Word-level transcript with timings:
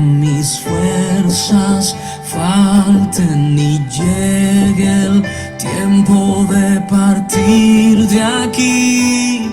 mis 0.00 0.60
fuerzas 0.60 1.94
falten 2.24 3.58
y 3.58 3.78
llegue 3.88 5.04
el 5.04 5.22
tiempo 5.58 6.46
de 6.50 6.80
partir 6.82 8.06
de 8.08 8.22
aquí. 8.22 9.50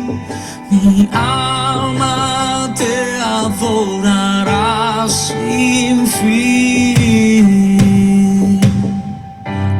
Mi 0.69 1.09
alma 1.11 2.73
te 2.75 3.21
adorará 3.21 5.07
sin 5.07 6.07
fin. 6.07 7.47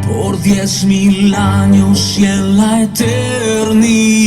Por 0.08 0.42
diez 0.42 0.84
mil 0.84 1.34
años 1.36 2.18
y 2.20 2.26
en 2.26 2.58
la 2.58 2.84
eternidad. 2.84 4.18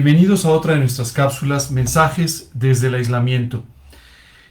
Bienvenidos 0.00 0.44
a 0.44 0.50
otra 0.50 0.74
de 0.74 0.78
nuestras 0.78 1.10
cápsulas, 1.10 1.72
Mensajes 1.72 2.50
desde 2.54 2.86
el 2.86 2.94
aislamiento. 2.94 3.64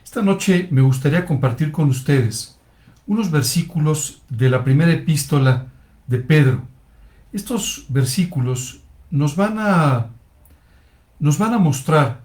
Esta 0.04 0.20
noche 0.20 0.68
me 0.70 0.82
gustaría 0.82 1.24
compartir 1.24 1.72
con 1.72 1.88
ustedes 1.88 2.58
unos 3.06 3.30
versículos 3.30 4.20
de 4.28 4.50
la 4.50 4.62
primera 4.62 4.92
epístola 4.92 5.68
de 6.06 6.18
Pedro. 6.18 6.68
Estos 7.32 7.86
versículos 7.88 8.82
nos 9.10 9.36
van 9.36 9.58
a 9.58 10.08
nos 11.18 11.38
van 11.38 11.54
a 11.54 11.58
mostrar 11.58 12.20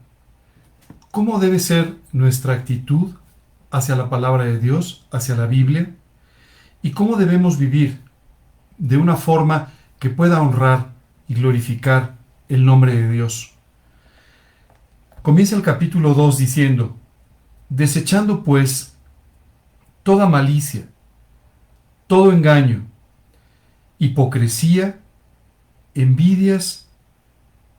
cómo 1.09 1.39
debe 1.39 1.59
ser 1.59 1.95
nuestra 2.11 2.55
actitud 2.55 3.13
hacia 3.71 3.95
la 3.95 4.09
palabra 4.09 4.43
de 4.43 4.59
Dios, 4.59 5.07
hacia 5.13 5.37
la 5.37 5.45
Biblia 5.45 5.95
y 6.81 6.91
cómo 6.91 7.15
debemos 7.15 7.57
vivir 7.57 8.01
de 8.77 8.97
una 8.97 9.15
forma 9.15 9.69
que 9.97 10.09
pueda 10.09 10.41
honrar 10.41 10.89
y 11.29 11.35
glorificar 11.35 12.21
el 12.49 12.65
nombre 12.65 12.95
de 12.95 13.09
Dios. 13.09 13.53
Comienza 15.21 15.55
el 15.55 15.61
capítulo 15.61 16.13
2 16.13 16.37
diciendo, 16.37 16.97
desechando 17.69 18.43
pues 18.43 18.97
toda 20.03 20.27
malicia, 20.27 20.87
todo 22.07 22.31
engaño, 22.31 22.85
hipocresía, 23.99 24.99
envidias 25.95 26.89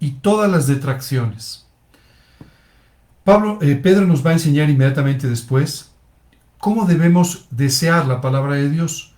y 0.00 0.12
todas 0.12 0.50
las 0.50 0.66
detracciones. 0.66 1.66
Pablo, 3.24 3.58
eh, 3.62 3.76
Pedro 3.76 4.06
nos 4.06 4.24
va 4.24 4.30
a 4.30 4.34
enseñar 4.34 4.68
inmediatamente 4.68 5.28
después 5.28 5.92
cómo 6.58 6.86
debemos 6.86 7.46
desear 7.50 8.06
la 8.06 8.20
palabra 8.20 8.54
de 8.54 8.70
Dios. 8.70 9.14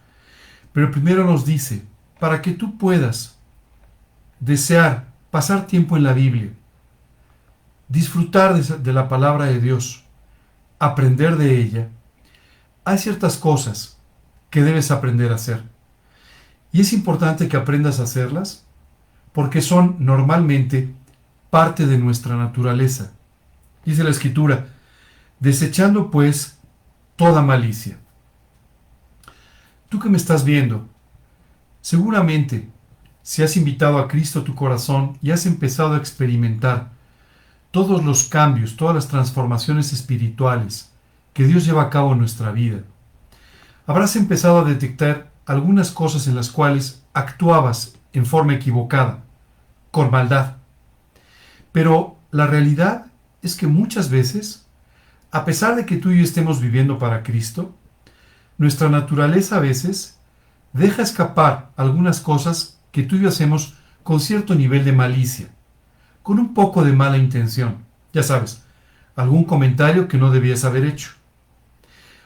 Pero 0.73 0.91
primero 0.91 1.25
nos 1.25 1.45
dice, 1.45 1.85
para 2.19 2.43
que 2.43 2.53
tú 2.53 2.77
puedas 2.77 3.39
desear 4.41 5.13
pasar 5.37 5.67
tiempo 5.67 5.99
en 5.99 6.03
la 6.03 6.15
Biblia, 6.15 6.51
disfrutar 7.89 8.55
de, 8.55 8.93
la 8.95 9.07
palabra 9.07 9.45
de 9.45 9.61
Dios, 9.61 10.03
aprender 10.79 11.37
de 11.37 11.61
ella, 11.61 11.91
hay 12.87 12.97
ciertas 12.97 13.37
cosas 13.37 13.99
que 14.49 14.63
debes 14.63 14.91
aprender 14.91 15.31
a 15.33 15.35
hacer. 15.35 15.63
Y 16.73 16.81
es 16.81 16.95
importante 16.95 17.49
que 17.49 17.59
aprendas 17.59 18.01
a 18.01 18.05
hacerlas 18.05 18.65
porque 19.35 19.61
son 19.61 19.97
normalmente 19.99 20.95
parte 21.51 21.87
de 21.87 21.99
nuestra 21.99 22.35
naturaleza. 22.35 23.13
Dice 23.85 24.05
la 24.05 24.11
escritura, 24.13 24.69
desechando 25.39 26.11
pues 26.11 26.59
toda 27.15 27.43
malicia. 27.43 27.99
Tú 29.91 29.99
que 29.99 30.09
me 30.09 30.17
estás 30.17 30.47
viendo, 30.47 30.89
seguramente 31.83 32.71
si 33.27 33.43
has 33.43 33.57
invitado 33.57 33.99
a 33.99 34.07
Cristo 34.07 34.39
a 34.39 34.45
tu 34.45 34.55
corazón 34.55 35.19
y 35.21 35.33
has 35.33 35.47
empezado 35.47 35.95
a 35.95 35.99
experimentar 35.99 36.91
todos 37.73 38.05
los 38.05 38.27
cambios, 38.27 38.77
todas 38.77 38.95
las 38.95 39.09
transformaciones 39.09 39.93
espirituales 39.93 40.93
que 41.33 41.45
Dios 41.45 41.67
lleva 41.67 41.83
a 41.83 41.91
cabo 41.91 42.13
en 42.13 42.21
nuestra 42.21 42.53
vida, 42.53 42.83
habrás 43.85 44.15
empezado 44.15 44.61
a 44.61 44.65
detectar 44.65 45.33
algunas 45.45 45.91
cosas 45.91 46.29
en 46.29 46.37
las 46.37 46.51
cuales 46.51 47.03
actuabas 47.15 47.97
en 48.13 48.27
forma 48.27 48.55
equivocada 48.55 49.25
con 49.91 50.13
maldad. 50.13 50.59
Pero 51.73 52.19
la 52.31 52.47
realidad 52.47 53.07
es 53.43 53.57
que 53.57 53.67
muchas 53.67 54.09
veces, 54.09 54.69
a 55.33 55.45
pesar 55.45 55.75
de 55.75 55.85
que 55.85 55.97
tú 55.97 56.13
y 56.13 56.19
yo 56.19 56.23
estemos 56.23 56.61
viviendo 56.61 57.01
para 57.01 57.25
Cristo, 57.25 57.75
nuestra 58.57 58.89
naturaleza 58.89 59.57
a 59.57 59.61
veces 59.61 60.17
deja 60.73 61.03
escapar 61.03 61.73
algunas 61.77 62.21
cosas 62.21 62.76
que 62.97 63.03
tú 63.03 63.17
y 63.17 63.21
yo 63.21 63.29
hacemos 63.29 63.75
con 64.03 64.21
cierto 64.21 64.55
nivel 64.55 64.83
de 64.83 64.93
malicia, 64.93 65.51
con 66.23 66.39
un 66.39 66.55
poco 66.55 66.83
de 66.83 66.95
mala 66.95 67.19
intención. 67.19 67.85
Ya 68.15 68.23
sabes, 68.23 68.65
algún 69.17 69.45
comentario 69.45 70.09
que 70.09 70.17
no 70.17 70.31
debías 70.31 70.65
haber 70.65 70.87
hecho, 70.87 71.11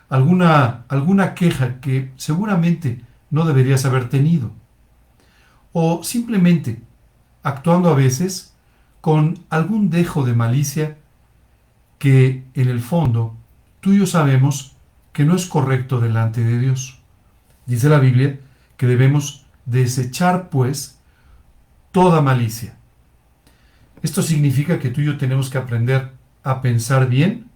alguna, 0.08 0.84
alguna 0.86 1.34
queja 1.34 1.80
que 1.80 2.12
seguramente 2.14 3.04
no 3.30 3.46
deberías 3.46 3.84
haber 3.84 4.08
tenido, 4.08 4.52
o 5.72 6.04
simplemente 6.04 6.80
actuando 7.42 7.90
a 7.90 7.96
veces 7.96 8.54
con 9.00 9.40
algún 9.48 9.90
dejo 9.90 10.24
de 10.24 10.34
malicia 10.34 10.98
que 11.98 12.44
en 12.54 12.68
el 12.68 12.78
fondo 12.78 13.34
tú 13.80 13.90
y 13.90 13.98
yo 13.98 14.06
sabemos 14.06 14.76
que 15.12 15.24
no 15.24 15.34
es 15.34 15.46
correcto 15.46 15.98
delante 15.98 16.44
de 16.44 16.60
Dios. 16.60 17.00
Dice 17.66 17.88
la 17.88 17.98
Biblia 17.98 18.38
que 18.76 18.86
debemos 18.86 19.49
desechar 19.70 20.50
pues 20.50 20.98
toda 21.92 22.20
malicia. 22.20 22.76
Esto 24.02 24.22
significa 24.22 24.78
que 24.78 24.90
tú 24.90 25.00
y 25.00 25.06
yo 25.06 25.18
tenemos 25.18 25.50
que 25.50 25.58
aprender 25.58 26.12
a 26.42 26.60
pensar 26.60 27.08
bien 27.08 27.48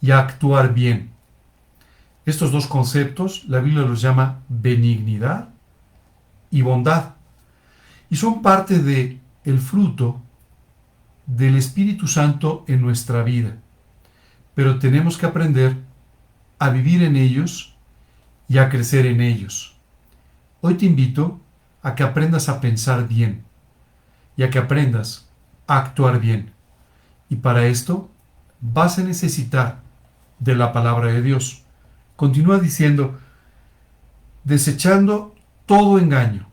y 0.00 0.10
a 0.10 0.20
actuar 0.20 0.74
bien. 0.74 1.10
Estos 2.26 2.52
dos 2.52 2.66
conceptos 2.66 3.44
la 3.48 3.60
Biblia 3.60 3.82
los 3.82 4.00
llama 4.00 4.40
benignidad 4.48 5.48
y 6.50 6.62
bondad 6.62 7.14
y 8.10 8.16
son 8.16 8.42
parte 8.42 8.78
de 8.80 9.18
el 9.44 9.58
fruto 9.58 10.20
del 11.26 11.56
Espíritu 11.56 12.06
Santo 12.06 12.64
en 12.68 12.80
nuestra 12.82 13.22
vida. 13.22 13.56
Pero 14.54 14.78
tenemos 14.78 15.18
que 15.18 15.26
aprender 15.26 15.76
a 16.58 16.70
vivir 16.70 17.02
en 17.02 17.16
ellos 17.16 17.76
y 18.48 18.58
a 18.58 18.68
crecer 18.68 19.06
en 19.06 19.20
ellos. 19.20 19.75
Hoy 20.68 20.74
te 20.74 20.86
invito 20.86 21.40
a 21.80 21.94
que 21.94 22.02
aprendas 22.02 22.48
a 22.48 22.60
pensar 22.60 23.06
bien 23.06 23.44
y 24.36 24.42
a 24.42 24.50
que 24.50 24.58
aprendas 24.58 25.30
a 25.68 25.78
actuar 25.78 26.18
bien. 26.18 26.54
Y 27.28 27.36
para 27.36 27.66
esto 27.66 28.10
vas 28.60 28.98
a 28.98 29.04
necesitar 29.04 29.82
de 30.40 30.56
la 30.56 30.72
palabra 30.72 31.12
de 31.12 31.22
Dios. 31.22 31.62
Continúa 32.16 32.58
diciendo, 32.58 33.16
desechando 34.42 35.36
todo 35.66 36.00
engaño 36.00 36.48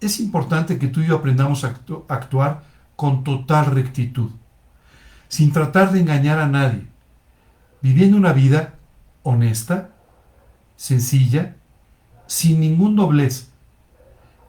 es 0.00 0.18
importante 0.18 0.78
que 0.78 0.88
tú 0.88 1.02
y 1.02 1.08
yo 1.08 1.16
aprendamos 1.16 1.64
a 1.64 1.74
actuar 2.08 2.62
con 2.96 3.24
total 3.24 3.66
rectitud, 3.66 4.30
sin 5.28 5.52
tratar 5.52 5.92
de 5.92 6.00
engañar 6.00 6.38
a 6.38 6.48
nadie, 6.48 6.86
viviendo 7.82 8.16
una 8.16 8.32
vida 8.32 8.76
honesta, 9.22 9.90
sencilla, 10.76 11.56
sin 12.26 12.60
ningún 12.60 12.96
doblez, 12.96 13.50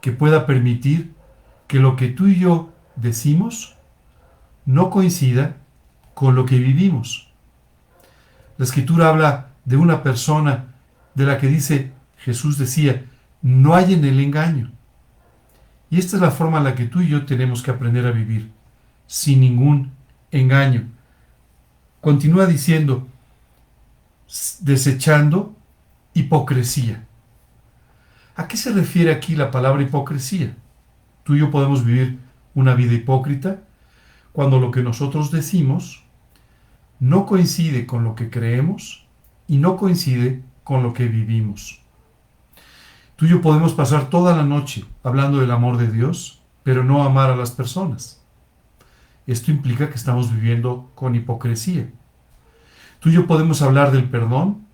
que 0.02 0.12
pueda 0.12 0.46
permitir 0.46 1.14
que 1.68 1.80
lo 1.80 1.96
que 1.96 2.10
tú 2.10 2.28
y 2.28 2.38
yo 2.38 2.74
decimos 2.96 3.76
no 4.66 4.90
coincida 4.90 5.58
con 6.14 6.36
lo 6.36 6.46
que 6.46 6.60
vivimos. 6.60 7.32
La 8.58 8.66
escritura 8.66 9.10
habla 9.10 9.50
de 9.66 9.78
una 9.78 10.04
persona 10.04 10.76
de 11.16 11.26
la 11.26 11.38
que 11.38 11.48
dice, 11.48 11.92
Jesús 12.18 12.58
decía, 12.58 13.06
no 13.42 13.76
hay 13.76 13.94
en 13.94 14.06
el 14.06 14.20
engaño. 14.20 14.72
Y 15.90 16.00
esta 16.00 16.16
es 16.16 16.22
la 16.22 16.32
forma 16.32 16.58
en 16.58 16.64
la 16.64 16.76
que 16.76 16.86
tú 16.86 17.02
y 17.02 17.10
yo 17.10 17.26
tenemos 17.26 17.62
que 17.62 17.72
aprender 17.72 18.06
a 18.08 18.12
vivir, 18.12 18.52
sin 19.08 19.42
ningún 19.42 19.92
engaño. 20.32 20.88
Continúa 22.02 22.46
diciendo, 22.46 23.08
desechando 24.60 25.56
hipocresía. 26.14 27.06
¿A 28.36 28.48
qué 28.48 28.58
se 28.58 28.72
refiere 28.72 29.12
aquí 29.12 29.36
la 29.36 29.52
palabra 29.52 29.84
hipocresía? 29.84 30.56
Tú 31.24 31.36
y 31.36 31.40
yo 31.40 31.52
podemos 31.52 31.86
vivir 31.86 32.20
una 32.56 32.74
vida 32.74 32.94
hipócrita 32.94 33.62
cuando 34.32 34.60
lo 34.60 34.72
que 34.72 34.82
nosotros 34.82 35.30
decimos 35.30 36.04
no 37.00 37.28
coincide 37.28 37.86
con 37.86 38.04
lo 38.04 38.16
que 38.16 38.32
creemos 38.32 39.06
y 39.48 39.58
no 39.58 39.78
coincide 39.78 40.42
con 40.64 40.82
lo 40.82 40.94
que 40.94 41.06
vivimos. 41.06 41.82
Tú 43.16 43.26
y 43.26 43.30
yo 43.30 43.42
podemos 43.42 43.74
pasar 43.74 44.10
toda 44.10 44.36
la 44.36 44.44
noche 44.44 44.86
hablando 45.04 45.38
del 45.38 45.52
amor 45.52 45.78
de 45.78 45.92
Dios, 45.92 46.42
pero 46.64 46.84
no 46.84 47.04
amar 47.04 47.30
a 47.30 47.36
las 47.36 47.52
personas. 47.52 48.24
Esto 49.28 49.52
implica 49.52 49.90
que 49.90 49.96
estamos 49.96 50.34
viviendo 50.34 50.92
con 50.96 51.14
hipocresía. 51.16 51.92
Tú 53.00 53.10
y 53.10 53.14
yo 53.14 53.28
podemos 53.28 53.62
hablar 53.62 53.92
del 53.92 54.10
perdón 54.10 54.66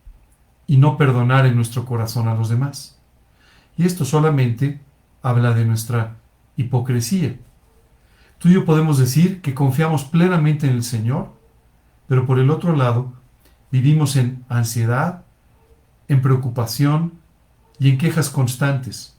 y 0.66 0.78
no 0.78 0.98
perdonar 0.98 1.46
en 1.46 1.56
nuestro 1.56 1.84
corazón 1.84 2.30
a 2.30 2.36
los 2.36 2.48
demás. 2.48 2.99
Y 3.80 3.86
esto 3.86 4.04
solamente 4.04 4.82
habla 5.22 5.54
de 5.54 5.64
nuestra 5.64 6.18
hipocresía. 6.58 7.40
Tú 8.38 8.50
y 8.50 8.56
yo 8.56 8.66
podemos 8.66 8.98
decir 8.98 9.42
que 9.42 9.54
confiamos 9.54 10.04
plenamente 10.04 10.68
en 10.68 10.74
el 10.74 10.84
Señor, 10.84 11.32
pero 12.06 12.26
por 12.26 12.40
el 12.40 12.50
otro 12.50 12.76
lado 12.76 13.14
vivimos 13.72 14.18
en 14.18 14.44
ansiedad, 14.50 15.24
en 16.10 16.22
preocupación, 16.22 17.14
y 17.80 17.90
en 17.90 17.98
quejas 17.98 18.30
constantes. 18.30 19.18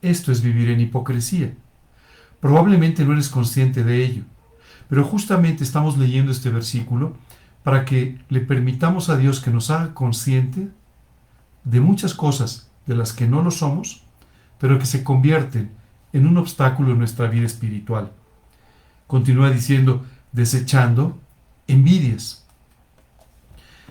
Esto 0.00 0.30
es 0.30 0.42
vivir 0.42 0.70
en 0.70 0.78
hipocresía. 0.78 1.52
Probablemente 2.38 3.04
no 3.04 3.14
eres 3.14 3.28
consciente 3.28 3.82
de 3.82 4.04
ello, 4.04 4.22
pero 4.88 5.02
justamente 5.02 5.64
estamos 5.64 5.98
leyendo 5.98 6.30
este 6.30 6.50
versículo 6.50 7.16
para 7.64 7.84
que 7.84 8.20
le 8.28 8.42
permitamos 8.42 9.08
a 9.08 9.16
Dios 9.16 9.40
que 9.40 9.50
nos 9.50 9.70
haga 9.70 9.92
consciente 9.92 10.68
de 11.64 11.80
muchas 11.80 12.14
cosas 12.14 12.71
de 12.86 12.94
las 12.94 13.12
que 13.12 13.26
no 13.26 13.42
lo 13.42 13.50
somos, 13.50 14.04
pero 14.58 14.78
que 14.78 14.86
se 14.86 15.02
convierten 15.02 15.72
en 16.12 16.26
un 16.26 16.36
obstáculo 16.36 16.92
en 16.92 16.98
nuestra 16.98 17.26
vida 17.26 17.46
espiritual. 17.46 18.12
Continúa 19.06 19.50
diciendo, 19.50 20.04
desechando 20.32 21.18
envidias. 21.66 22.46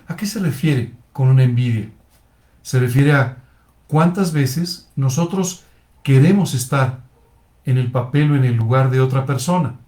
¿A 0.06 0.16
qué 0.16 0.26
se 0.26 0.40
refiere 0.40 0.94
con 1.12 1.28
una 1.28 1.42
envidia? 1.42 1.90
Se 2.62 2.78
refiere 2.78 3.12
a 3.12 3.42
¿Cuántas 3.92 4.32
veces 4.32 4.88
nosotros 4.96 5.64
queremos 6.02 6.54
estar 6.54 7.00
en 7.66 7.76
el 7.76 7.92
papel 7.92 8.32
o 8.32 8.36
en 8.36 8.46
el 8.46 8.56
lugar 8.56 8.88
de 8.88 9.02
otra 9.02 9.26
persona? 9.26 9.80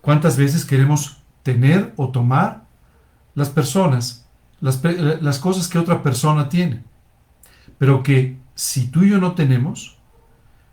¿Cuántas 0.00 0.36
veces 0.36 0.64
queremos 0.64 1.22
tener 1.44 1.92
o 1.94 2.08
tomar 2.08 2.64
las 3.36 3.50
personas, 3.50 4.26
las, 4.60 4.82
las 4.82 5.38
cosas 5.38 5.68
que 5.68 5.78
otra 5.78 6.02
persona 6.02 6.48
tiene? 6.48 6.82
Pero 7.78 8.02
que 8.02 8.36
si 8.54 8.88
tú 8.88 9.02
y 9.02 9.10
yo 9.10 9.18
no 9.18 9.32
tenemos, 9.32 9.98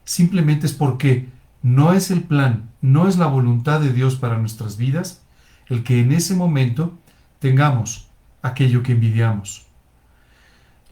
simplemente 0.03 0.65
es 0.65 0.73
porque 0.73 1.29
no 1.61 1.93
es 1.93 2.11
el 2.11 2.23
plan, 2.23 2.69
no 2.81 3.07
es 3.07 3.17
la 3.17 3.27
voluntad 3.27 3.79
de 3.79 3.93
Dios 3.93 4.15
para 4.15 4.37
nuestras 4.37 4.77
vidas 4.77 5.21
el 5.67 5.83
que 5.83 5.99
en 5.99 6.11
ese 6.11 6.35
momento 6.35 6.97
tengamos 7.39 8.07
aquello 8.41 8.83
que 8.83 8.91
envidiamos. 8.91 9.65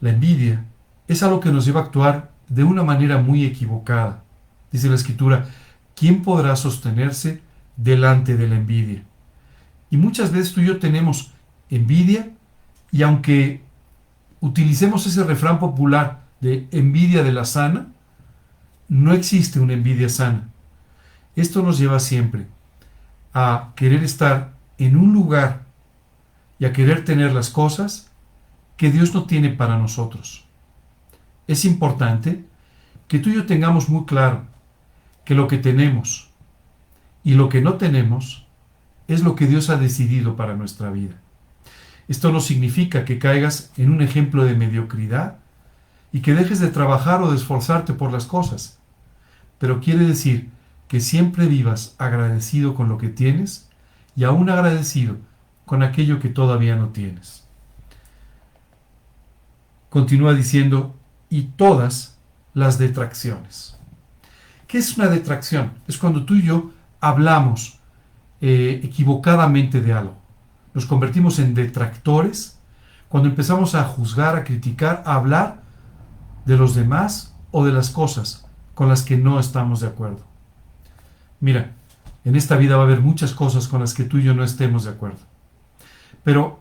La 0.00 0.10
envidia 0.10 0.64
es 1.06 1.22
algo 1.22 1.40
que 1.40 1.52
nos 1.52 1.64
lleva 1.64 1.80
a 1.80 1.84
actuar 1.84 2.32
de 2.48 2.64
una 2.64 2.82
manera 2.82 3.18
muy 3.18 3.44
equivocada, 3.44 4.24
Dice 4.74 4.88
la 4.88 4.96
escritura, 4.96 5.46
¿quién 5.94 6.22
podrá 6.22 6.56
sostenerse 6.56 7.40
delante 7.76 8.36
de 8.36 8.48
la 8.48 8.56
envidia? 8.56 9.04
Y 9.88 9.96
muchas 9.96 10.32
veces 10.32 10.52
tú 10.52 10.60
y 10.62 10.66
yo 10.66 10.80
tenemos 10.80 11.30
envidia 11.70 12.32
y 12.90 13.04
aunque 13.04 13.62
utilicemos 14.44 15.06
ese 15.06 15.24
refrán 15.24 15.58
popular 15.58 16.26
de 16.42 16.68
envidia 16.70 17.22
de 17.22 17.32
la 17.32 17.46
sana, 17.46 17.86
no 18.88 19.14
existe 19.14 19.58
una 19.58 19.72
envidia 19.72 20.10
sana. 20.10 20.50
Esto 21.34 21.62
nos 21.62 21.78
lleva 21.78 21.98
siempre 21.98 22.46
a 23.32 23.72
querer 23.74 24.04
estar 24.04 24.52
en 24.76 24.98
un 24.98 25.14
lugar 25.14 25.64
y 26.58 26.66
a 26.66 26.74
querer 26.74 27.06
tener 27.06 27.32
las 27.32 27.48
cosas 27.48 28.10
que 28.76 28.90
Dios 28.90 29.14
no 29.14 29.24
tiene 29.24 29.48
para 29.48 29.78
nosotros. 29.78 30.44
Es 31.46 31.64
importante 31.64 32.44
que 33.08 33.20
tú 33.20 33.30
y 33.30 33.36
yo 33.36 33.46
tengamos 33.46 33.88
muy 33.88 34.04
claro 34.04 34.44
que 35.24 35.34
lo 35.34 35.48
que 35.48 35.56
tenemos 35.56 36.28
y 37.22 37.32
lo 37.32 37.48
que 37.48 37.62
no 37.62 37.78
tenemos 37.78 38.46
es 39.08 39.22
lo 39.22 39.36
que 39.36 39.46
Dios 39.46 39.70
ha 39.70 39.78
decidido 39.78 40.36
para 40.36 40.54
nuestra 40.54 40.90
vida. 40.90 41.14
Esto 42.08 42.32
no 42.32 42.40
significa 42.40 43.04
que 43.04 43.18
caigas 43.18 43.72
en 43.76 43.90
un 43.90 44.02
ejemplo 44.02 44.44
de 44.44 44.54
mediocridad 44.54 45.38
y 46.12 46.20
que 46.20 46.34
dejes 46.34 46.60
de 46.60 46.68
trabajar 46.68 47.22
o 47.22 47.30
de 47.30 47.36
esforzarte 47.36 47.92
por 47.92 48.12
las 48.12 48.26
cosas, 48.26 48.78
pero 49.58 49.80
quiere 49.80 50.06
decir 50.06 50.50
que 50.88 51.00
siempre 51.00 51.46
vivas 51.46 51.94
agradecido 51.98 52.74
con 52.74 52.88
lo 52.88 52.98
que 52.98 53.08
tienes 53.08 53.68
y 54.14 54.24
aún 54.24 54.50
agradecido 54.50 55.16
con 55.64 55.82
aquello 55.82 56.20
que 56.20 56.28
todavía 56.28 56.76
no 56.76 56.90
tienes. 56.90 57.48
Continúa 59.88 60.34
diciendo, 60.34 60.94
y 61.30 61.42
todas 61.56 62.16
las 62.52 62.78
detracciones. 62.78 63.76
¿Qué 64.68 64.78
es 64.78 64.96
una 64.96 65.08
detracción? 65.08 65.72
Es 65.88 65.98
cuando 65.98 66.24
tú 66.24 66.34
y 66.34 66.42
yo 66.42 66.70
hablamos 67.00 67.80
eh, 68.40 68.80
equivocadamente 68.84 69.80
de 69.80 69.92
algo. 69.92 70.16
Nos 70.74 70.86
convertimos 70.86 71.38
en 71.38 71.54
detractores 71.54 72.58
cuando 73.08 73.28
empezamos 73.28 73.76
a 73.76 73.84
juzgar, 73.84 74.36
a 74.36 74.44
criticar, 74.44 75.04
a 75.06 75.14
hablar 75.14 75.62
de 76.44 76.56
los 76.56 76.74
demás 76.74 77.34
o 77.52 77.64
de 77.64 77.72
las 77.72 77.90
cosas 77.90 78.44
con 78.74 78.88
las 78.88 79.02
que 79.02 79.16
no 79.16 79.38
estamos 79.38 79.80
de 79.80 79.86
acuerdo. 79.86 80.24
Mira, 81.38 81.72
en 82.24 82.34
esta 82.34 82.56
vida 82.56 82.76
va 82.76 82.82
a 82.82 82.86
haber 82.86 83.00
muchas 83.00 83.32
cosas 83.32 83.68
con 83.68 83.80
las 83.80 83.94
que 83.94 84.04
tú 84.04 84.18
y 84.18 84.24
yo 84.24 84.34
no 84.34 84.42
estemos 84.42 84.84
de 84.84 84.90
acuerdo. 84.90 85.20
Pero 86.24 86.60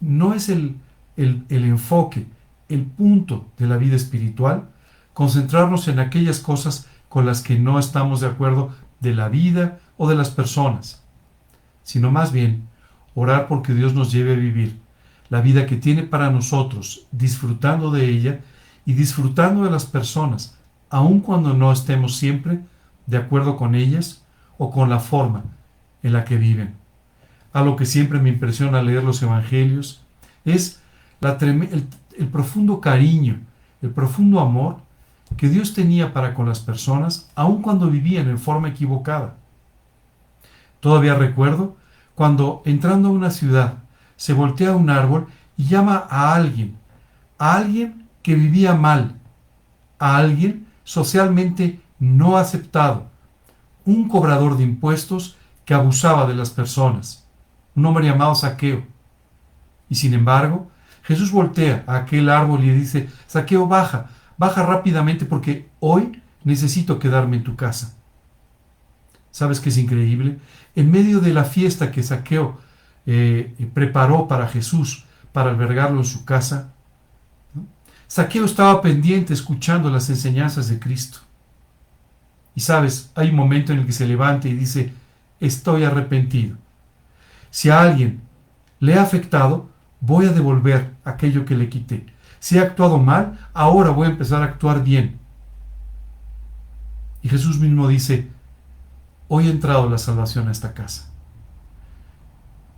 no 0.00 0.32
es 0.32 0.48
el, 0.48 0.76
el, 1.16 1.44
el 1.50 1.64
enfoque, 1.64 2.26
el 2.70 2.84
punto 2.84 3.48
de 3.58 3.66
la 3.66 3.76
vida 3.76 3.96
espiritual, 3.96 4.70
concentrarnos 5.12 5.88
en 5.88 5.98
aquellas 5.98 6.40
cosas 6.40 6.86
con 7.08 7.26
las 7.26 7.42
que 7.42 7.58
no 7.58 7.78
estamos 7.78 8.20
de 8.20 8.28
acuerdo 8.28 8.70
de 9.00 9.14
la 9.14 9.28
vida 9.28 9.78
o 9.98 10.08
de 10.08 10.14
las 10.14 10.30
personas, 10.30 11.02
sino 11.82 12.10
más 12.10 12.32
bien 12.32 12.68
orar 13.14 13.48
porque 13.48 13.74
Dios 13.74 13.94
nos 13.94 14.12
lleve 14.12 14.32
a 14.32 14.36
vivir 14.36 14.78
la 15.28 15.40
vida 15.40 15.66
que 15.66 15.76
tiene 15.76 16.02
para 16.02 16.30
nosotros, 16.30 17.06
disfrutando 17.10 17.90
de 17.90 18.08
ella 18.08 18.40
y 18.84 18.92
disfrutando 18.92 19.64
de 19.64 19.70
las 19.70 19.86
personas, 19.86 20.58
aun 20.90 21.20
cuando 21.20 21.54
no 21.54 21.72
estemos 21.72 22.16
siempre 22.16 22.60
de 23.06 23.16
acuerdo 23.16 23.56
con 23.56 23.74
ellas 23.74 24.24
o 24.58 24.70
con 24.70 24.90
la 24.90 25.00
forma 25.00 25.44
en 26.02 26.12
la 26.12 26.24
que 26.24 26.36
viven. 26.36 26.74
A 27.52 27.62
lo 27.62 27.76
que 27.76 27.86
siempre 27.86 28.18
me 28.18 28.28
impresiona 28.28 28.82
leer 28.82 29.04
los 29.04 29.22
evangelios 29.22 30.04
es 30.44 30.80
el, 31.20 31.86
el 32.18 32.26
profundo 32.28 32.80
cariño, 32.80 33.40
el 33.80 33.90
profundo 33.90 34.40
amor 34.40 34.78
que 35.36 35.48
Dios 35.48 35.74
tenía 35.74 36.12
para 36.12 36.34
con 36.34 36.46
las 36.46 36.60
personas, 36.60 37.30
aun 37.34 37.62
cuando 37.62 37.88
vivían 37.88 38.28
en 38.28 38.38
forma 38.38 38.68
equivocada. 38.68 39.36
Todavía 40.80 41.14
recuerdo 41.14 41.76
cuando 42.14 42.62
entrando 42.64 43.08
a 43.08 43.12
una 43.12 43.30
ciudad 43.30 43.78
se 44.16 44.32
voltea 44.32 44.76
un 44.76 44.90
árbol 44.90 45.26
y 45.56 45.66
llama 45.66 46.06
a 46.08 46.34
alguien, 46.34 46.76
a 47.38 47.56
alguien 47.56 48.08
que 48.22 48.34
vivía 48.34 48.74
mal, 48.74 49.18
a 49.98 50.16
alguien 50.16 50.66
socialmente 50.84 51.80
no 51.98 52.36
aceptado, 52.36 53.10
un 53.84 54.08
cobrador 54.08 54.56
de 54.56 54.64
impuestos 54.64 55.36
que 55.64 55.74
abusaba 55.74 56.26
de 56.26 56.34
las 56.34 56.50
personas, 56.50 57.26
un 57.74 57.86
hombre 57.86 58.06
llamado 58.06 58.34
Saqueo. 58.34 58.84
Y 59.88 59.94
sin 59.94 60.14
embargo, 60.14 60.70
Jesús 61.02 61.32
voltea 61.32 61.84
a 61.86 61.96
aquel 61.96 62.28
árbol 62.28 62.64
y 62.64 62.70
dice, 62.70 63.08
Saqueo, 63.26 63.66
baja, 63.66 64.10
baja 64.36 64.62
rápidamente 64.64 65.24
porque 65.24 65.68
hoy 65.80 66.22
necesito 66.44 66.98
quedarme 66.98 67.36
en 67.36 67.44
tu 67.44 67.56
casa. 67.56 67.96
¿Sabes 69.32 69.60
qué 69.60 69.70
es 69.70 69.78
increíble? 69.78 70.38
En 70.76 70.90
medio 70.90 71.20
de 71.20 71.32
la 71.32 71.44
fiesta 71.44 71.90
que 71.90 72.02
Saqueo 72.02 72.60
eh, 73.06 73.54
preparó 73.74 74.28
para 74.28 74.46
Jesús, 74.46 75.04
para 75.32 75.50
albergarlo 75.50 75.98
en 75.98 76.04
su 76.04 76.24
casa, 76.24 76.74
Saqueo 78.06 78.44
estaba 78.44 78.82
pendiente 78.82 79.32
escuchando 79.32 79.90
las 79.90 80.10
enseñanzas 80.10 80.68
de 80.68 80.78
Cristo. 80.78 81.20
Y 82.54 82.60
sabes, 82.60 83.10
hay 83.14 83.30
un 83.30 83.36
momento 83.36 83.72
en 83.72 83.80
el 83.80 83.86
que 83.86 83.92
se 83.92 84.06
levanta 84.06 84.48
y 84.48 84.52
dice, 84.52 84.92
estoy 85.40 85.84
arrepentido. 85.84 86.58
Si 87.50 87.70
a 87.70 87.80
alguien 87.80 88.20
le 88.80 88.94
ha 88.94 89.02
afectado, 89.02 89.70
voy 90.00 90.26
a 90.26 90.32
devolver 90.32 90.90
aquello 91.04 91.46
que 91.46 91.56
le 91.56 91.70
quité. 91.70 92.04
Si 92.38 92.58
he 92.58 92.60
actuado 92.60 92.98
mal, 92.98 93.38
ahora 93.54 93.90
voy 93.90 94.08
a 94.08 94.10
empezar 94.10 94.42
a 94.42 94.46
actuar 94.46 94.84
bien. 94.84 95.18
Y 97.22 97.30
Jesús 97.30 97.58
mismo 97.58 97.88
dice, 97.88 98.28
hoy 99.34 99.48
ha 99.48 99.50
entrado 99.50 99.88
la 99.88 99.96
salvación 99.96 100.48
a 100.48 100.52
esta 100.52 100.74
casa. 100.74 101.10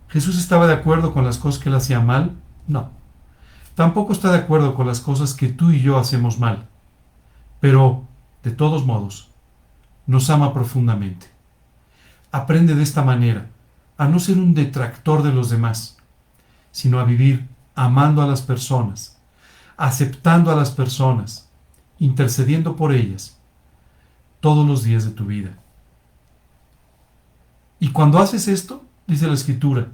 ¿Jesús 0.07 0.37
estaba 0.37 0.67
de 0.67 0.73
acuerdo 0.73 1.13
con 1.13 1.25
las 1.25 1.37
cosas 1.37 1.61
que 1.61 1.67
él 1.67 1.75
hacía 1.75 1.99
mal? 1.99 2.37
No. 2.65 2.91
Tampoco 3.73 4.13
está 4.13 4.31
de 4.31 4.37
acuerdo 4.37 4.73
con 4.73 4.87
las 4.87 5.01
cosas 5.01 5.33
que 5.33 5.49
tú 5.49 5.71
y 5.71 5.81
yo 5.81 5.97
hacemos 5.97 6.39
mal. 6.39 6.69
Pero, 7.59 8.07
de 8.41 8.51
todos 8.51 8.85
modos, 8.85 9.31
nos 10.07 10.29
ama 10.29 10.53
profundamente. 10.53 11.27
Aprende 12.31 12.73
de 12.73 12.83
esta 12.83 13.03
manera 13.03 13.49
a 13.97 14.07
no 14.07 14.17
ser 14.17 14.37
un 14.37 14.53
detractor 14.53 15.23
de 15.23 15.33
los 15.33 15.49
demás, 15.49 15.97
sino 16.71 17.01
a 17.01 17.03
vivir 17.03 17.49
amando 17.75 18.21
a 18.21 18.27
las 18.27 18.41
personas, 18.41 19.21
aceptando 19.75 20.51
a 20.51 20.55
las 20.55 20.71
personas, 20.71 21.49
intercediendo 21.99 22.77
por 22.77 22.93
ellas 22.93 23.41
todos 24.39 24.65
los 24.65 24.83
días 24.83 25.03
de 25.03 25.11
tu 25.11 25.25
vida. 25.25 25.57
Y 27.79 27.89
cuando 27.89 28.19
haces 28.19 28.47
esto, 28.47 28.85
dice 29.07 29.27
la 29.27 29.33
escritura, 29.33 29.87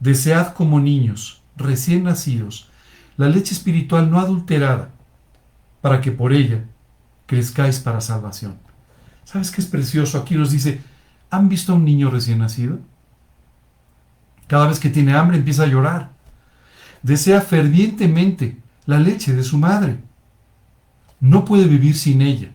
desead 0.00 0.54
como 0.54 0.80
niños 0.80 1.42
recién 1.56 2.04
nacidos 2.04 2.70
la 3.16 3.28
leche 3.28 3.52
espiritual 3.52 4.10
no 4.10 4.20
adulterada, 4.20 4.90
para 5.80 6.00
que 6.00 6.12
por 6.12 6.32
ella 6.32 6.64
crezcáis 7.26 7.80
para 7.80 8.00
salvación. 8.00 8.58
¿Sabes 9.24 9.50
qué 9.50 9.60
es 9.60 9.66
precioso? 9.66 10.18
Aquí 10.18 10.36
nos 10.36 10.52
dice, 10.52 10.80
¿han 11.30 11.48
visto 11.48 11.72
a 11.72 11.74
un 11.74 11.84
niño 11.84 12.10
recién 12.10 12.38
nacido? 12.38 12.78
Cada 14.46 14.68
vez 14.68 14.78
que 14.78 14.88
tiene 14.88 15.14
hambre 15.14 15.36
empieza 15.36 15.64
a 15.64 15.66
llorar 15.66 16.18
desea 17.02 17.40
fervientemente 17.40 18.56
la 18.86 18.98
leche 18.98 19.34
de 19.34 19.42
su 19.42 19.58
madre. 19.58 19.98
No 21.20 21.44
puede 21.44 21.64
vivir 21.66 21.96
sin 21.96 22.22
ella. 22.22 22.50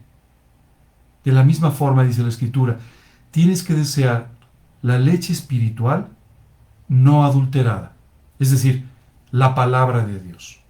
De 1.24 1.32
la 1.32 1.44
misma 1.44 1.72
forma, 1.72 2.04
dice 2.04 2.24
la 2.24 2.30
Escritura, 2.30 2.80
tienes 3.34 3.64
que 3.64 3.74
desear 3.74 4.30
la 4.82 4.98
leche 4.98 5.34
espiritual 5.34 6.08
no 6.88 7.26
adulterada, 7.26 7.98
es 8.40 8.52
decir, 8.52 8.86
la 9.32 9.56
palabra 9.56 10.06
de 10.06 10.22
Dios. 10.22 10.62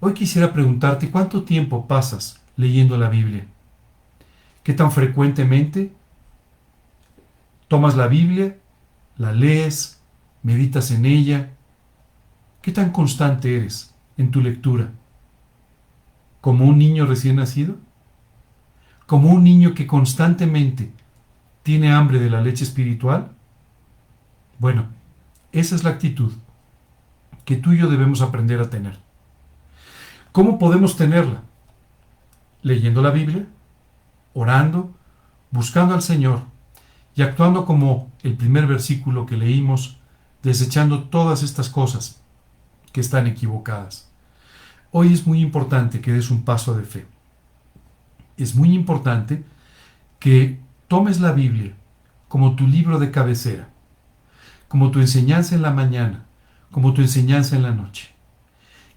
Hoy 0.00 0.12
quisiera 0.12 0.52
preguntarte 0.52 1.10
cuánto 1.10 1.44
tiempo 1.44 1.86
pasas 1.86 2.42
leyendo 2.56 2.98
la 2.98 3.08
Biblia. 3.08 3.46
¿Qué 4.62 4.74
tan 4.74 4.90
frecuentemente 4.90 5.94
tomas 7.68 7.96
la 7.96 8.08
Biblia, 8.08 8.58
la 9.16 9.32
lees, 9.32 10.02
meditas 10.42 10.90
en 10.90 11.06
ella, 11.06 11.54
¿Qué 12.64 12.72
tan 12.72 12.92
constante 12.92 13.58
eres 13.58 13.94
en 14.16 14.30
tu 14.30 14.40
lectura? 14.40 14.90
¿Como 16.40 16.64
un 16.64 16.78
niño 16.78 17.04
recién 17.04 17.36
nacido? 17.36 17.76
¿Como 19.04 19.28
un 19.28 19.44
niño 19.44 19.74
que 19.74 19.86
constantemente 19.86 20.90
tiene 21.64 21.92
hambre 21.92 22.20
de 22.20 22.30
la 22.30 22.40
leche 22.40 22.62
espiritual? 22.62 23.32
Bueno, 24.60 24.86
esa 25.50 25.74
es 25.74 25.82
la 25.82 25.90
actitud 25.90 26.32
que 27.44 27.56
tú 27.56 27.72
y 27.72 27.78
yo 27.78 27.88
debemos 27.88 28.20
aprender 28.20 28.60
a 28.60 28.70
tener. 28.70 28.98
¿Cómo 30.30 30.58
podemos 30.58 30.96
tenerla? 30.96 31.42
Leyendo 32.62 33.02
la 33.02 33.10
Biblia, 33.10 33.46
orando, 34.34 34.92
buscando 35.50 35.94
al 35.94 36.02
Señor 36.02 36.42
y 37.16 37.22
actuando 37.22 37.64
como 37.64 38.12
el 38.22 38.36
primer 38.36 38.66
versículo 38.66 39.24
que 39.24 39.36
leímos, 39.36 39.98
desechando 40.42 41.04
todas 41.04 41.42
estas 41.42 41.70
cosas 41.70 42.22
que 42.92 43.00
están 43.00 43.26
equivocadas. 43.26 44.10
Hoy 44.90 45.14
es 45.14 45.26
muy 45.26 45.40
importante 45.40 46.02
que 46.02 46.12
des 46.12 46.30
un 46.30 46.42
paso 46.42 46.76
de 46.76 46.84
fe. 46.84 47.06
es 48.36 48.54
muy 48.54 48.74
importante 48.74 49.44
que 50.18 50.63
tomes 50.88 51.20
la 51.20 51.32
Biblia 51.32 51.74
como 52.28 52.56
tu 52.56 52.66
libro 52.66 52.98
de 52.98 53.10
cabecera, 53.10 53.70
como 54.68 54.90
tu 54.90 55.00
enseñanza 55.00 55.54
en 55.54 55.62
la 55.62 55.70
mañana, 55.70 56.26
como 56.70 56.92
tu 56.92 57.00
enseñanza 57.00 57.56
en 57.56 57.62
la 57.62 57.72
noche. 57.72 58.14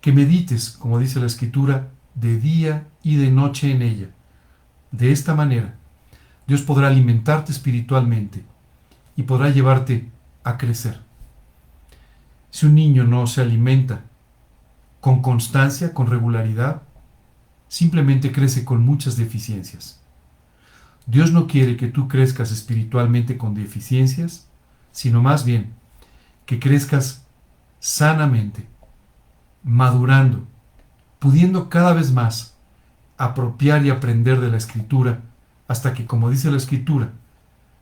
Que 0.01 0.11
medites, 0.11 0.71
como 0.71 0.99
dice 0.99 1.19
la 1.19 1.27
Escritura, 1.27 1.91
de 2.15 2.39
día 2.39 2.87
y 3.03 3.17
de 3.17 3.29
noche 3.29 3.71
en 3.71 3.81
ella. 3.81 4.09
De 4.91 5.11
esta 5.11 5.35
manera, 5.35 5.75
Dios 6.47 6.61
podrá 6.61 6.87
alimentarte 6.87 7.51
espiritualmente 7.51 8.43
y 9.15 9.23
podrá 9.23 9.49
llevarte 9.49 10.11
a 10.43 10.57
crecer. 10.57 11.01
Si 12.49 12.65
un 12.65 12.75
niño 12.75 13.03
no 13.03 13.27
se 13.27 13.41
alimenta 13.41 14.05
con 14.99 15.21
constancia, 15.21 15.93
con 15.93 16.07
regularidad, 16.07 16.81
simplemente 17.67 18.31
crece 18.31 18.65
con 18.65 18.83
muchas 18.83 19.17
deficiencias. 19.17 20.01
Dios 21.07 21.31
no 21.31 21.47
quiere 21.47 21.77
que 21.77 21.87
tú 21.87 22.09
crezcas 22.09 22.51
espiritualmente 22.51 23.37
con 23.37 23.55
deficiencias, 23.55 24.49
sino 24.91 25.21
más 25.21 25.45
bien 25.45 25.73
que 26.45 26.59
crezcas 26.59 27.25
sanamente, 27.79 28.67
madurando, 29.63 30.45
pudiendo 31.19 31.69
cada 31.69 31.93
vez 31.93 32.11
más 32.11 32.57
apropiar 33.17 33.85
y 33.85 33.89
aprender 33.89 34.41
de 34.41 34.49
la 34.49 34.57
escritura 34.57 35.21
hasta 35.69 35.93
que, 35.93 36.05
como 36.05 36.29
dice 36.29 36.51
la 36.51 36.57
escritura, 36.57 37.13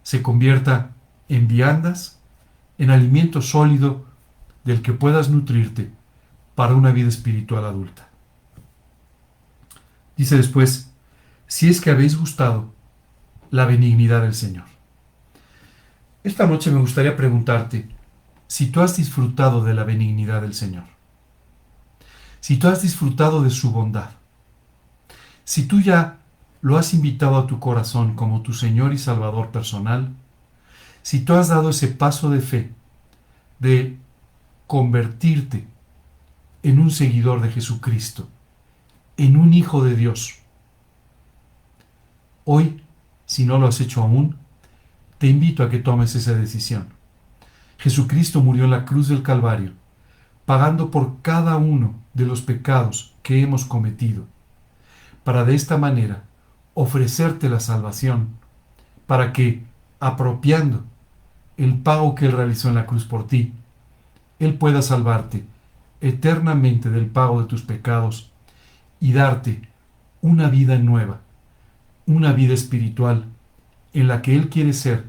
se 0.04 0.22
convierta 0.22 0.92
en 1.28 1.48
viandas, 1.48 2.20
en 2.78 2.92
alimento 2.92 3.42
sólido 3.42 4.06
del 4.64 4.84
que 4.84 4.94
puedas 4.94 5.32
nutrirte 5.32 5.92
para 6.54 6.76
una 6.76 6.92
vida 6.92 7.10
espiritual 7.10 7.66
adulta. 7.66 8.08
Dice 10.16 10.38
después, 10.38 10.92
si 11.48 11.70
es 11.70 11.82
que 11.82 11.90
habéis 11.90 12.18
gustado 12.18 12.75
la 13.56 13.66
benignidad 13.66 14.22
del 14.22 14.34
Señor. 14.34 14.66
Esta 16.26 16.46
noche 16.46 16.72
me 16.72 16.82
gustaría 16.82 17.16
preguntarte 17.16 17.88
si 18.48 18.68
tú 18.68 18.82
has 18.82 18.98
disfrutado 18.98 19.64
de 19.64 19.74
la 19.74 19.86
benignidad 19.86 20.42
del 20.42 20.54
Señor, 20.54 20.84
si 22.42 22.58
tú 22.58 22.68
has 22.68 22.82
disfrutado 22.82 23.44
de 23.44 23.50
su 23.50 23.72
bondad, 23.72 24.10
si 25.46 25.68
tú 25.68 25.80
ya 25.80 26.18
lo 26.60 26.78
has 26.78 26.94
invitado 26.94 27.38
a 27.38 27.48
tu 27.48 27.60
corazón 27.60 28.16
como 28.16 28.42
tu 28.42 28.52
Señor 28.52 28.92
y 28.92 28.98
Salvador 28.98 29.52
personal, 29.52 30.14
si 31.02 31.22
tú 31.22 31.34
has 31.36 31.48
dado 31.48 31.70
ese 31.70 31.88
paso 31.88 32.30
de 32.30 32.42
fe, 32.42 32.74
de 33.60 33.98
convertirte 34.68 35.66
en 36.62 36.80
un 36.80 36.92
seguidor 36.92 37.40
de 37.40 37.52
Jesucristo, 37.52 38.28
en 39.16 39.38
un 39.38 39.54
hijo 39.54 39.82
de 39.82 39.96
Dios. 39.96 40.40
Hoy, 42.44 42.82
si 43.26 43.46
no 43.46 43.58
lo 43.58 43.68
has 43.68 43.82
hecho 43.82 44.02
aún, 44.02 44.38
te 45.18 45.28
invito 45.28 45.64
a 45.64 45.70
que 45.70 45.80
tomes 45.80 46.16
esa 46.16 46.34
decisión. 46.34 46.88
Jesucristo 47.78 48.42
murió 48.42 48.66
en 48.66 48.72
la 48.72 48.86
cruz 48.86 49.08
del 49.08 49.24
Calvario, 49.24 49.74
pagando 50.46 50.92
por 50.92 51.22
cada 51.22 51.58
uno 51.58 51.96
de 52.14 52.26
los 52.26 52.42
pecados 52.42 53.16
que 53.24 53.42
hemos 53.42 53.66
cometido, 53.66 54.26
para 55.24 55.44
de 55.44 55.56
esta 55.56 55.78
manera 55.78 56.24
ofrecerte 56.74 57.50
la 57.50 57.60
salvación, 57.60 58.30
para 59.08 59.34
que, 59.34 59.64
apropiando 60.00 60.84
el 61.58 61.78
pago 61.78 62.16
que 62.16 62.26
Él 62.26 62.34
realizó 62.34 62.70
en 62.70 62.76
la 62.76 62.86
cruz 62.86 63.06
por 63.06 63.28
ti, 63.28 63.54
Él 64.40 64.56
pueda 64.56 64.82
salvarte 64.82 65.46
eternamente 66.02 66.90
del 66.90 67.08
pago 67.08 67.42
de 67.42 67.48
tus 67.48 67.64
pecados 67.64 68.32
y 69.00 69.14
darte 69.14 69.68
una 70.22 70.50
vida 70.50 70.78
nueva, 70.78 71.22
una 72.06 72.34
vida 72.34 72.54
espiritual 72.54 73.26
en 73.94 74.08
la 74.08 74.22
que 74.22 74.36
Él 74.36 74.50
quiere 74.50 74.74
ser 74.74 75.06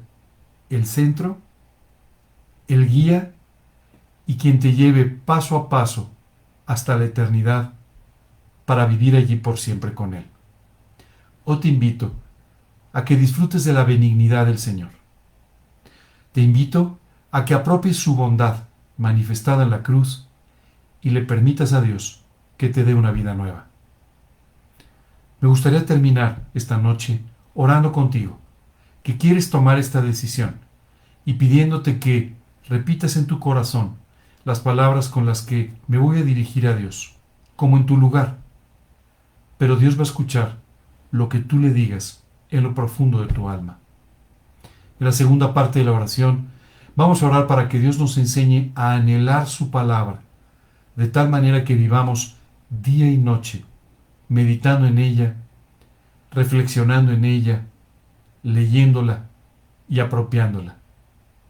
el 0.70 0.86
centro, 0.86 1.38
el 2.68 2.88
guía 2.88 3.34
y 4.26 4.36
quien 4.36 4.58
te 4.58 4.74
lleve 4.74 5.04
paso 5.04 5.56
a 5.56 5.68
paso 5.68 6.10
hasta 6.66 6.96
la 6.96 7.04
eternidad 7.04 7.74
para 8.64 8.86
vivir 8.86 9.16
allí 9.16 9.36
por 9.36 9.58
siempre 9.58 9.94
con 9.94 10.14
Él. 10.14 10.26
O 11.44 11.58
te 11.58 11.68
invito 11.68 12.12
a 12.92 13.04
que 13.04 13.16
disfrutes 13.16 13.64
de 13.64 13.72
la 13.72 13.84
benignidad 13.84 14.46
del 14.46 14.58
Señor. 14.58 14.90
Te 16.32 16.40
invito 16.40 16.98
a 17.30 17.44
que 17.44 17.54
apropies 17.54 17.96
su 17.96 18.16
bondad 18.16 18.64
manifestada 18.96 19.62
en 19.62 19.70
la 19.70 19.82
cruz 19.82 20.28
y 21.02 21.10
le 21.10 21.22
permitas 21.22 21.72
a 21.72 21.80
Dios 21.80 22.24
que 22.56 22.68
te 22.68 22.84
dé 22.84 22.94
una 22.94 23.12
vida 23.12 23.34
nueva. 23.34 23.65
Me 25.40 25.48
gustaría 25.48 25.84
terminar 25.84 26.48
esta 26.54 26.78
noche 26.78 27.20
orando 27.54 27.92
contigo, 27.92 28.38
que 29.02 29.18
quieres 29.18 29.50
tomar 29.50 29.78
esta 29.78 30.00
decisión 30.00 30.56
y 31.26 31.34
pidiéndote 31.34 31.98
que 31.98 32.34
repitas 32.68 33.16
en 33.16 33.26
tu 33.26 33.38
corazón 33.38 33.96
las 34.44 34.60
palabras 34.60 35.08
con 35.08 35.26
las 35.26 35.42
que 35.42 35.74
me 35.88 35.98
voy 35.98 36.18
a 36.18 36.22
dirigir 36.22 36.66
a 36.66 36.74
Dios, 36.74 37.16
como 37.54 37.76
en 37.76 37.84
tu 37.84 37.98
lugar. 37.98 38.38
Pero 39.58 39.76
Dios 39.76 39.96
va 39.96 40.00
a 40.00 40.04
escuchar 40.04 40.56
lo 41.10 41.28
que 41.28 41.40
tú 41.40 41.58
le 41.58 41.70
digas 41.70 42.24
en 42.50 42.62
lo 42.62 42.74
profundo 42.74 43.20
de 43.20 43.32
tu 43.32 43.48
alma. 43.48 43.78
En 44.98 45.04
la 45.04 45.12
segunda 45.12 45.52
parte 45.52 45.80
de 45.80 45.84
la 45.84 45.92
oración, 45.92 46.48
vamos 46.94 47.22
a 47.22 47.26
orar 47.26 47.46
para 47.46 47.68
que 47.68 47.78
Dios 47.78 47.98
nos 47.98 48.16
enseñe 48.16 48.72
a 48.74 48.94
anhelar 48.94 49.48
su 49.48 49.70
palabra, 49.70 50.20
de 50.94 51.08
tal 51.08 51.28
manera 51.28 51.64
que 51.64 51.74
vivamos 51.74 52.36
día 52.70 53.10
y 53.10 53.18
noche 53.18 53.64
meditando 54.28 54.86
en 54.86 54.98
ella, 54.98 55.36
reflexionando 56.30 57.12
en 57.12 57.24
ella, 57.24 57.62
leyéndola 58.42 59.26
y 59.88 60.00
apropiándola. 60.00 60.76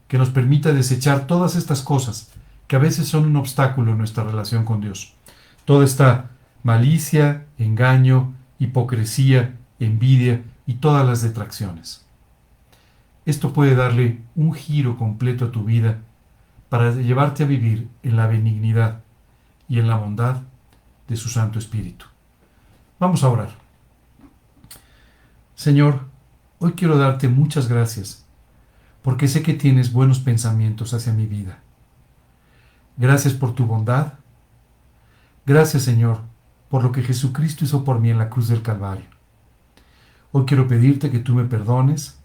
Que 0.08 0.18
nos 0.18 0.30
permita 0.30 0.72
desechar 0.72 1.26
todas 1.26 1.56
estas 1.56 1.82
cosas 1.82 2.32
que 2.68 2.76
a 2.76 2.80
veces 2.80 3.08
son 3.08 3.26
un 3.26 3.36
obstáculo 3.36 3.92
en 3.92 3.98
nuestra 3.98 4.24
relación 4.24 4.64
con 4.64 4.80
Dios. 4.80 5.14
Toda 5.64 5.84
esta 5.84 6.30
malicia, 6.62 7.46
engaño, 7.58 8.34
hipocresía, 8.58 9.56
envidia 9.78 10.42
y 10.66 10.74
todas 10.74 11.06
las 11.06 11.22
detracciones. 11.22 12.04
Esto 13.24 13.52
puede 13.52 13.74
darle 13.74 14.20
un 14.34 14.52
giro 14.54 14.96
completo 14.96 15.46
a 15.46 15.52
tu 15.52 15.64
vida 15.64 15.98
para 16.68 16.92
llevarte 16.92 17.44
a 17.44 17.46
vivir 17.46 17.88
en 18.02 18.16
la 18.16 18.26
benignidad 18.26 19.00
y 19.68 19.78
en 19.78 19.88
la 19.88 19.96
bondad 19.96 20.42
de 21.08 21.16
su 21.16 21.28
Santo 21.28 21.58
Espíritu. 21.58 22.06
Vamos 22.98 23.22
a 23.22 23.28
orar. 23.28 23.50
Señor, 25.54 26.06
hoy 26.58 26.72
quiero 26.72 26.96
darte 26.96 27.28
muchas 27.28 27.68
gracias, 27.68 28.24
porque 29.02 29.28
sé 29.28 29.42
que 29.42 29.52
tienes 29.52 29.92
buenos 29.92 30.18
pensamientos 30.18 30.94
hacia 30.94 31.12
mi 31.12 31.26
vida. 31.26 31.58
Gracias 32.96 33.34
por 33.34 33.54
tu 33.54 33.66
bondad. 33.66 34.14
Gracias, 35.44 35.82
Señor, 35.82 36.20
por 36.70 36.82
lo 36.82 36.90
que 36.90 37.02
Jesucristo 37.02 37.66
hizo 37.66 37.84
por 37.84 38.00
mí 38.00 38.08
en 38.08 38.16
la 38.16 38.30
cruz 38.30 38.48
del 38.48 38.62
Calvario. 38.62 39.04
Hoy 40.32 40.46
quiero 40.46 40.66
pedirte 40.66 41.10
que 41.10 41.18
tú 41.18 41.34
me 41.34 41.44
perdones 41.44 42.18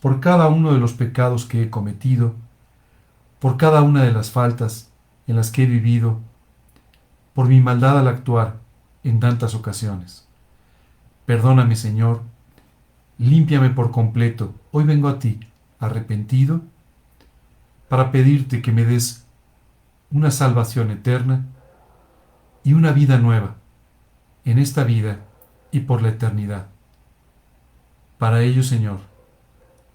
por 0.00 0.20
cada 0.20 0.48
uno 0.48 0.72
de 0.72 0.80
los 0.80 0.94
pecados 0.94 1.44
que 1.44 1.62
he 1.62 1.68
cometido, 1.68 2.34
por 3.38 3.58
cada 3.58 3.82
una 3.82 4.02
de 4.02 4.12
las 4.12 4.30
faltas 4.30 4.90
en 5.26 5.36
las 5.36 5.50
que 5.50 5.64
he 5.64 5.66
vivido, 5.66 6.20
por 7.34 7.48
mi 7.48 7.60
maldad 7.60 7.98
al 7.98 8.08
actuar 8.08 8.65
en 9.06 9.20
tantas 9.20 9.54
ocasiones. 9.54 10.26
Perdóname, 11.26 11.76
Señor, 11.76 12.22
límpiame 13.18 13.70
por 13.70 13.92
completo. 13.92 14.52
Hoy 14.72 14.82
vengo 14.82 15.08
a 15.08 15.20
ti, 15.20 15.38
arrepentido, 15.78 16.60
para 17.88 18.10
pedirte 18.10 18.62
que 18.62 18.72
me 18.72 18.84
des 18.84 19.24
una 20.10 20.32
salvación 20.32 20.90
eterna 20.90 21.46
y 22.64 22.72
una 22.72 22.90
vida 22.90 23.18
nueva 23.18 23.54
en 24.44 24.58
esta 24.58 24.82
vida 24.82 25.20
y 25.70 25.80
por 25.80 26.02
la 26.02 26.08
eternidad. 26.08 26.66
Para 28.18 28.42
ello, 28.42 28.64
Señor, 28.64 28.98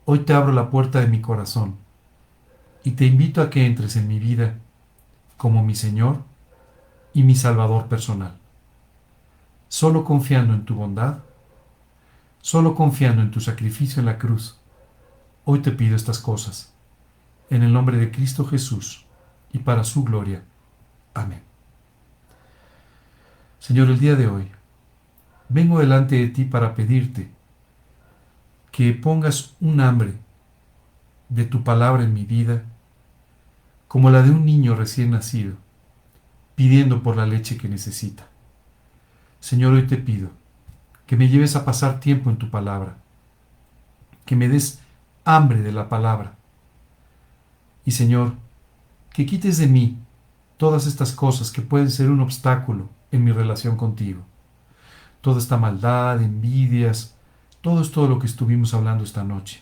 hoy 0.05 0.19
te 0.19 0.33
abro 0.33 0.53
la 0.53 0.69
puerta 0.69 1.01
de 1.01 1.07
mi 1.07 1.19
corazón 1.19 1.75
y 2.85 2.91
te 2.91 3.05
invito 3.05 3.41
a 3.41 3.49
que 3.49 3.65
entres 3.65 3.97
en 3.97 4.07
mi 4.07 4.19
vida 4.19 4.55
como 5.35 5.63
mi 5.63 5.75
Señor 5.75 6.23
y 7.13 7.23
mi 7.23 7.35
Salvador 7.35 7.87
personal 7.87 8.40
solo 9.71 10.03
confiando 10.03 10.53
en 10.53 10.65
tu 10.65 10.75
bondad, 10.75 11.19
solo 12.41 12.75
confiando 12.75 13.21
en 13.21 13.31
tu 13.31 13.39
sacrificio 13.39 14.01
en 14.01 14.05
la 14.05 14.17
cruz, 14.17 14.59
hoy 15.45 15.59
te 15.59 15.71
pido 15.71 15.95
estas 15.95 16.19
cosas, 16.19 16.73
en 17.49 17.63
el 17.63 17.71
nombre 17.71 17.95
de 17.95 18.11
Cristo 18.11 18.45
Jesús 18.45 19.05
y 19.53 19.59
para 19.59 19.85
su 19.85 20.03
gloria. 20.03 20.43
Amén. 21.13 21.41
Señor, 23.59 23.89
el 23.89 23.97
día 23.97 24.15
de 24.15 24.27
hoy, 24.27 24.51
vengo 25.47 25.79
delante 25.79 26.17
de 26.17 26.27
ti 26.27 26.43
para 26.43 26.75
pedirte 26.75 27.31
que 28.73 28.91
pongas 28.91 29.55
un 29.61 29.79
hambre 29.79 30.15
de 31.29 31.45
tu 31.45 31.63
palabra 31.63 32.03
en 32.03 32.13
mi 32.13 32.25
vida, 32.25 32.65
como 33.87 34.09
la 34.09 34.21
de 34.21 34.31
un 34.31 34.45
niño 34.45 34.75
recién 34.75 35.11
nacido, 35.11 35.55
pidiendo 36.55 37.01
por 37.01 37.15
la 37.15 37.25
leche 37.25 37.57
que 37.57 37.69
necesita. 37.69 38.30
Señor, 39.41 39.73
hoy 39.73 39.87
te 39.87 39.97
pido 39.97 40.29
que 41.07 41.17
me 41.17 41.27
lleves 41.27 41.57
a 41.57 41.65
pasar 41.65 41.99
tiempo 41.99 42.29
en 42.29 42.37
tu 42.37 42.49
palabra, 42.49 42.95
que 44.23 44.37
me 44.37 44.47
des 44.47 44.79
hambre 45.25 45.61
de 45.61 45.73
la 45.73 45.89
palabra. 45.89 46.37
Y 47.83 47.91
Señor, 47.91 48.35
que 49.11 49.25
quites 49.25 49.57
de 49.57 49.67
mí 49.67 49.97
todas 50.57 50.85
estas 50.85 51.11
cosas 51.11 51.51
que 51.51 51.63
pueden 51.63 51.89
ser 51.89 52.09
un 52.11 52.21
obstáculo 52.21 52.89
en 53.11 53.23
mi 53.23 53.31
relación 53.31 53.75
contigo. 53.75 54.21
Toda 55.19 55.39
esta 55.39 55.57
maldad, 55.57 56.21
envidias, 56.21 57.17
todo 57.61 57.81
es 57.81 57.91
todo 57.91 58.07
lo 58.07 58.19
que 58.19 58.27
estuvimos 58.27 58.73
hablando 58.75 59.03
esta 59.03 59.23
noche. 59.23 59.61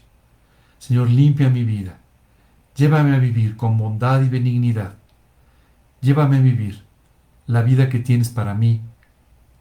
Señor, 0.78 1.10
limpia 1.10 1.50
mi 1.50 1.64
vida. 1.64 1.98
Llévame 2.76 3.16
a 3.16 3.20
vivir 3.20 3.56
con 3.56 3.78
bondad 3.78 4.22
y 4.22 4.30
benignidad. 4.30 4.96
Llévame 6.02 6.38
a 6.38 6.42
vivir 6.42 6.84
la 7.48 7.62
vida 7.62 7.90
que 7.90 8.00
tienes 8.00 8.30
para 8.30 8.54
mí, 8.54 8.82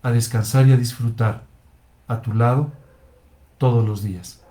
a 0.09 0.12
descansar 0.12 0.66
y 0.66 0.73
a 0.73 0.77
disfrutar 0.77 1.44
a 2.07 2.21
tu 2.23 2.35
lado 2.35 2.73
todos 3.59 3.87
los 3.87 4.03
días. 4.03 4.42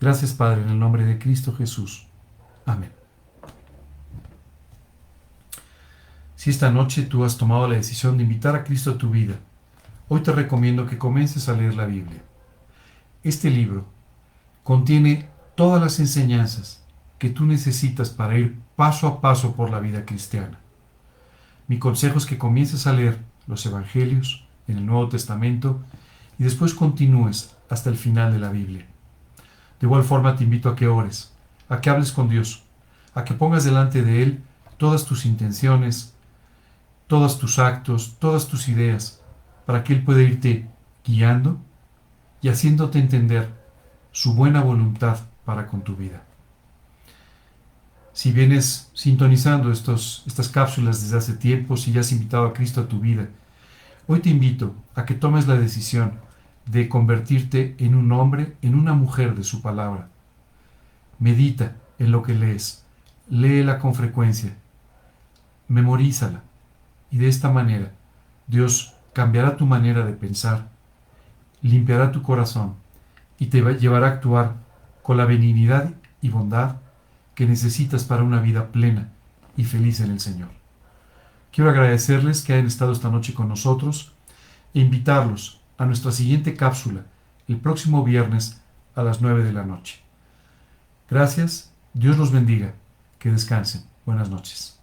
Gracias 0.00 0.32
Padre, 0.32 0.62
en 0.62 0.70
el 0.70 0.78
nombre 0.78 1.04
de 1.04 1.18
Cristo 1.18 1.54
Jesús. 1.54 2.06
Amén. 2.64 2.92
Si 6.36 6.50
esta 6.50 6.70
noche 6.70 7.02
tú 7.02 7.24
has 7.24 7.36
tomado 7.36 7.66
la 7.66 7.76
decisión 7.76 8.16
de 8.16 8.22
invitar 8.22 8.54
a 8.54 8.62
Cristo 8.62 8.92
a 8.92 8.98
tu 8.98 9.10
vida, 9.10 9.34
hoy 10.08 10.20
te 10.22 10.30
recomiendo 10.32 10.86
que 10.86 10.96
comiences 10.96 11.48
a 11.48 11.54
leer 11.54 11.74
la 11.74 11.86
Biblia. 11.86 12.22
Este 13.24 13.50
libro 13.50 13.86
contiene 14.62 15.28
todas 15.56 15.82
las 15.82 15.98
enseñanzas 15.98 16.84
que 17.18 17.30
tú 17.30 17.44
necesitas 17.44 18.10
para 18.10 18.38
ir 18.38 18.56
paso 18.76 19.08
a 19.08 19.20
paso 19.20 19.56
por 19.56 19.70
la 19.70 19.80
vida 19.80 20.06
cristiana. 20.06 20.60
Mi 21.66 21.80
consejo 21.80 22.18
es 22.18 22.26
que 22.26 22.38
comiences 22.38 22.86
a 22.86 22.92
leer 22.92 23.18
los 23.48 23.66
Evangelios 23.66 24.47
en 24.68 24.78
el 24.78 24.86
Nuevo 24.86 25.08
Testamento 25.08 25.80
y 26.38 26.44
después 26.44 26.74
continúes 26.74 27.54
hasta 27.68 27.90
el 27.90 27.96
final 27.96 28.32
de 28.32 28.38
la 28.38 28.50
Biblia. 28.50 28.86
De 29.80 29.86
igual 29.86 30.04
forma 30.04 30.36
te 30.36 30.44
invito 30.44 30.68
a 30.68 30.76
que 30.76 30.86
ores, 30.86 31.32
a 31.68 31.80
que 31.80 31.90
hables 31.90 32.12
con 32.12 32.28
Dios, 32.28 32.62
a 33.14 33.24
que 33.24 33.34
pongas 33.34 33.64
delante 33.64 34.02
de 34.02 34.22
Él 34.22 34.42
todas 34.76 35.04
tus 35.04 35.26
intenciones, 35.26 36.14
todos 37.06 37.38
tus 37.38 37.58
actos, 37.58 38.16
todas 38.18 38.48
tus 38.48 38.68
ideas, 38.68 39.20
para 39.66 39.82
que 39.82 39.92
Él 39.92 40.04
pueda 40.04 40.22
irte 40.22 40.68
guiando 41.04 41.58
y 42.40 42.48
haciéndote 42.48 42.98
entender 42.98 43.52
su 44.12 44.34
buena 44.34 44.60
voluntad 44.60 45.18
para 45.44 45.66
con 45.66 45.82
tu 45.82 45.96
vida. 45.96 46.22
Si 48.12 48.32
vienes 48.32 48.90
sintonizando 48.94 49.70
estos, 49.70 50.24
estas 50.26 50.48
cápsulas 50.48 51.02
desde 51.02 51.18
hace 51.18 51.34
tiempo, 51.34 51.76
si 51.76 51.92
ya 51.92 52.00
has 52.00 52.10
invitado 52.10 52.46
a 52.46 52.52
Cristo 52.52 52.80
a 52.80 52.88
tu 52.88 52.98
vida, 52.98 53.28
hoy 54.08 54.20
te 54.20 54.30
invito 54.30 54.74
a 54.94 55.04
que 55.04 55.14
tomes 55.14 55.46
la 55.46 55.56
decisión 55.56 56.14
de 56.64 56.88
convertirte 56.88 57.76
en 57.78 57.94
un 57.94 58.10
hombre, 58.10 58.56
en 58.62 58.74
una 58.74 58.94
mujer 58.94 59.34
de 59.34 59.44
su 59.44 59.60
palabra. 59.60 60.08
Medita 61.18 61.76
en 61.98 62.10
lo 62.10 62.22
que 62.22 62.34
lees, 62.34 62.84
léela 63.28 63.78
con 63.78 63.94
frecuencia, 63.94 64.56
memorízala 65.68 66.42
y 67.10 67.18
de 67.18 67.28
esta 67.28 67.50
manera 67.50 67.92
Dios 68.46 68.94
cambiará 69.12 69.58
tu 69.58 69.66
manera 69.66 70.06
de 70.06 70.14
pensar, 70.14 70.68
limpiará 71.60 72.10
tu 72.10 72.22
corazón 72.22 72.76
y 73.38 73.46
te 73.46 73.60
llevará 73.74 74.06
a 74.06 74.10
actuar 74.12 74.56
con 75.02 75.18
la 75.18 75.26
benignidad 75.26 75.92
y 76.22 76.30
bondad 76.30 76.76
que 77.34 77.46
necesitas 77.46 78.04
para 78.04 78.22
una 78.22 78.40
vida 78.40 78.72
plena 78.72 79.10
y 79.54 79.64
feliz 79.64 80.00
en 80.00 80.12
el 80.12 80.20
Señor. 80.20 80.57
Quiero 81.52 81.70
agradecerles 81.70 82.42
que 82.42 82.52
hayan 82.52 82.66
estado 82.66 82.92
esta 82.92 83.10
noche 83.10 83.34
con 83.34 83.48
nosotros 83.48 84.12
e 84.74 84.80
invitarlos 84.80 85.60
a 85.76 85.86
nuestra 85.86 86.12
siguiente 86.12 86.54
cápsula 86.54 87.04
el 87.48 87.56
próximo 87.56 88.04
viernes 88.04 88.60
a 88.94 89.02
las 89.02 89.20
9 89.20 89.44
de 89.44 89.52
la 89.52 89.64
noche. 89.64 90.00
Gracias, 91.08 91.72
Dios 91.94 92.18
los 92.18 92.32
bendiga, 92.32 92.74
que 93.18 93.30
descansen. 93.30 93.84
Buenas 94.04 94.28
noches. 94.28 94.77